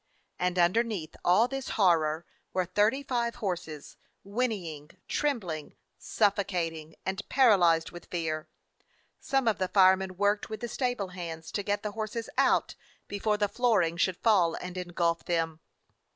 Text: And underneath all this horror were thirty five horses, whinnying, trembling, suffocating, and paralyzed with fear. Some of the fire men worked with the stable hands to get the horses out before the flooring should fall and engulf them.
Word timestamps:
And 0.39 0.57
underneath 0.57 1.15
all 1.23 1.47
this 1.47 1.69
horror 1.77 2.25
were 2.53 2.65
thirty 2.65 3.03
five 3.03 3.35
horses, 3.35 3.97
whinnying, 4.23 4.89
trembling, 5.07 5.75
suffocating, 5.99 6.95
and 7.05 7.21
paralyzed 7.29 7.91
with 7.91 8.07
fear. 8.07 8.49
Some 9.19 9.47
of 9.47 9.59
the 9.59 9.67
fire 9.67 9.95
men 9.97 10.17
worked 10.17 10.49
with 10.49 10.61
the 10.61 10.67
stable 10.67 11.09
hands 11.09 11.51
to 11.51 11.61
get 11.61 11.83
the 11.83 11.91
horses 11.91 12.31
out 12.35 12.73
before 13.07 13.37
the 13.37 13.47
flooring 13.47 13.95
should 13.95 14.17
fall 14.17 14.55
and 14.55 14.75
engulf 14.75 15.23
them. 15.25 15.59